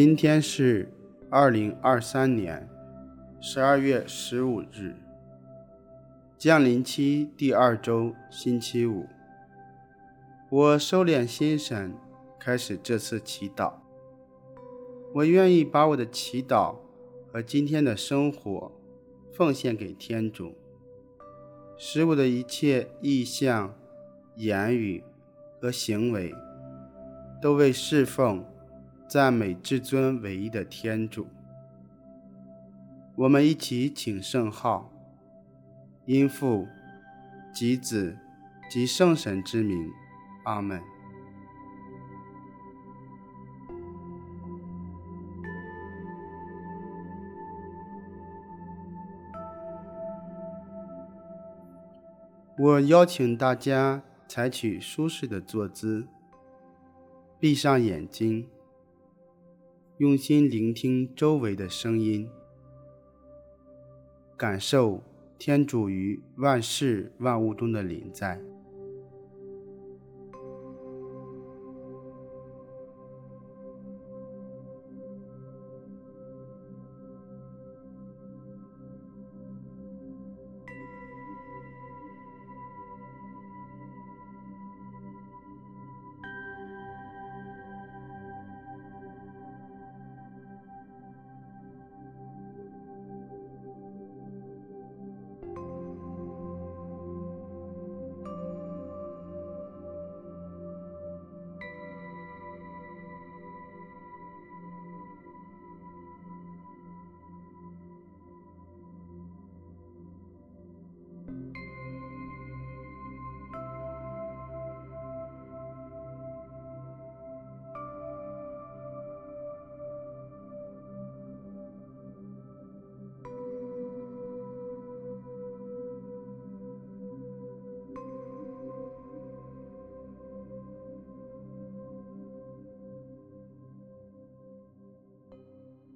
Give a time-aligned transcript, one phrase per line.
[0.00, 0.88] 今天是
[1.28, 2.68] 二零二三年
[3.40, 4.94] 十二月十五日，
[6.38, 9.08] 降临期第二周星期五。
[10.50, 11.92] 我收敛心神，
[12.38, 13.72] 开始这次祈祷。
[15.16, 16.76] 我愿意把我的祈祷
[17.32, 18.70] 和今天的生活
[19.32, 20.54] 奉献给天主，
[21.76, 23.74] 使我的一切意向、
[24.36, 25.02] 言语
[25.60, 26.32] 和行为
[27.42, 28.44] 都为侍奉。
[29.08, 31.26] 赞美至尊唯一的天主，
[33.16, 34.92] 我们一起请圣号，
[36.04, 36.68] 因父
[37.54, 38.18] 及子
[38.68, 39.90] 及圣神之名，
[40.44, 40.78] 阿门。
[52.58, 56.06] 我邀请大家采取舒适的坐姿，
[57.40, 58.46] 闭上眼睛。
[59.98, 62.30] 用心聆听周围的声音，
[64.36, 65.02] 感受
[65.36, 68.40] 天主于万事万物中的临在。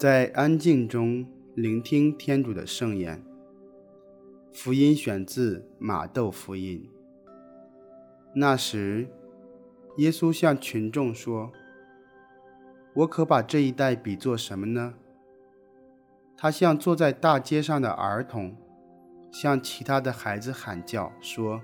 [0.00, 3.22] 在安静中聆听天主的圣言。
[4.50, 6.88] 福音选自马窦福音。
[8.34, 9.10] 那时，
[9.98, 11.52] 耶稣向群众说
[12.96, 14.94] ：“我可把这一代比作什么呢？
[16.34, 18.56] 他像坐在大街上的儿童，
[19.30, 21.60] 向其他的孩子喊叫，说：‘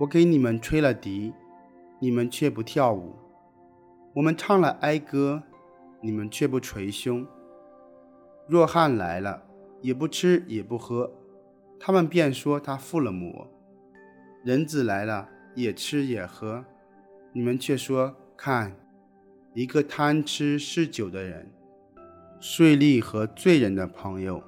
[0.00, 1.34] 我给你们吹了笛，
[1.98, 3.14] 你们却不跳舞；
[4.14, 5.42] 我们唱了哀歌。’”
[6.04, 7.26] 你们却不捶胸。
[8.46, 9.42] 若汉来了，
[9.80, 11.10] 也不吃也不喝，
[11.80, 13.50] 他们便说他附了魔。
[14.44, 16.64] 人子来了，也吃也喝，
[17.32, 18.76] 你们却说看，
[19.54, 21.50] 一个贪吃嗜酒的人，
[22.38, 24.42] 税吏和罪人的朋友。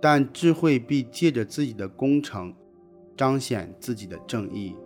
[0.00, 2.54] 但智慧必借着自己的工程，
[3.16, 4.76] 彰显自己的正义。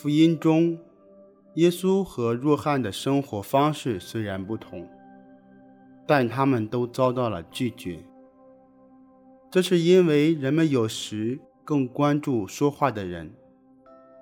[0.00, 0.78] 福音中，
[1.54, 4.88] 耶稣和若翰的生活方式虽然不同，
[6.06, 7.98] 但他们都遭到了拒绝。
[9.50, 13.34] 这是因为人们有时更关注说话的人，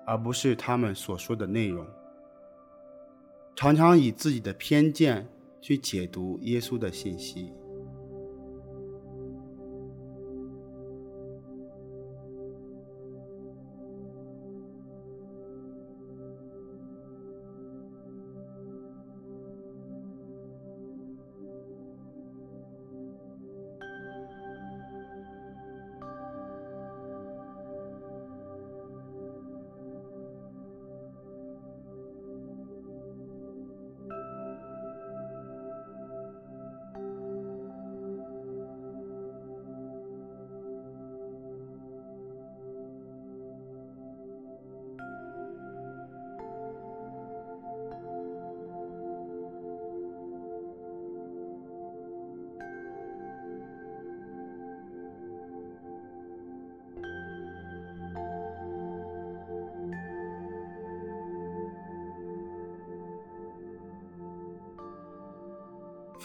[0.07, 1.85] 而不是他们所说的内容，
[3.55, 5.29] 常常以自己的偏见
[5.61, 7.53] 去解读耶稣的信息。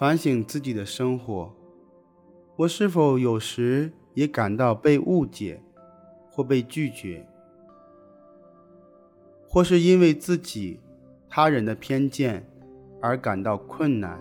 [0.03, 1.55] 反省自己的生活，
[2.57, 5.63] 我是否有时也感到被误解
[6.29, 7.25] 或被拒绝，
[9.47, 10.81] 或是因为自己、
[11.29, 12.45] 他人的偏见
[13.01, 14.21] 而感到困难？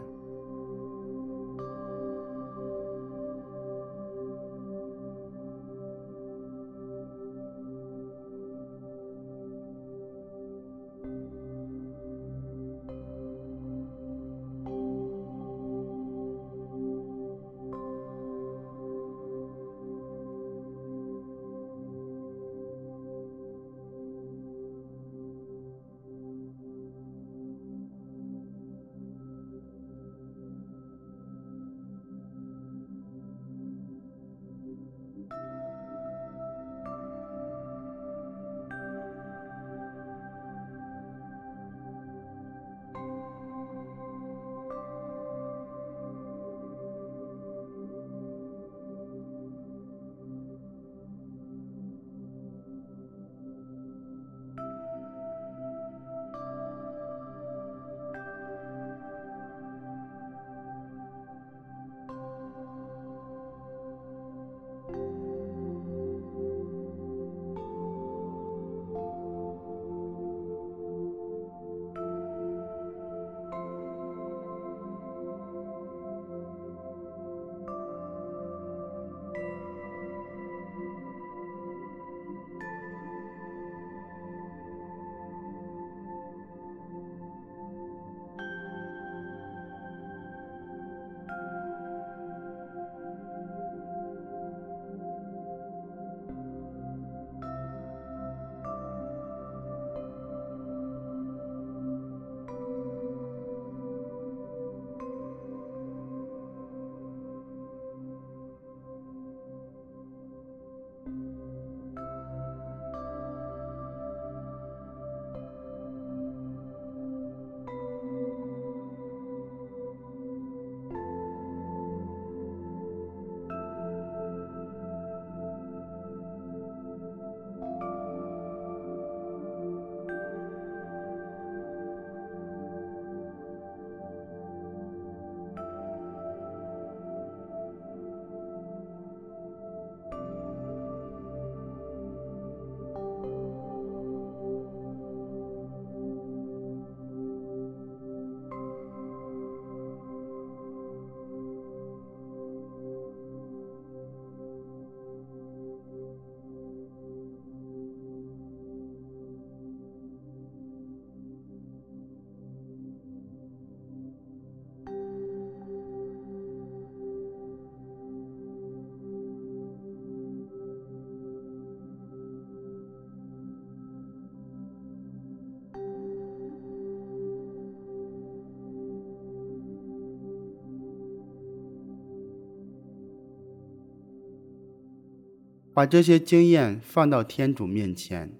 [185.81, 188.31] 把这些经验放到天主面前，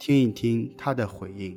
[0.00, 1.56] 听一听他的回应。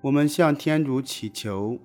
[0.00, 1.80] 我们向天主祈求，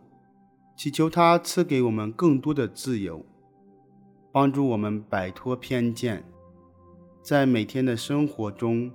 [0.76, 3.26] 祈求他赐给我们更多的自由，
[4.32, 6.24] 帮助我们摆脱偏见，
[7.24, 8.92] 在每天的生活中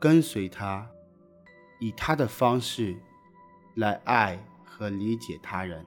[0.00, 0.90] 跟随他，
[1.78, 2.96] 以他的方式
[3.76, 5.86] 来爱和理解他人。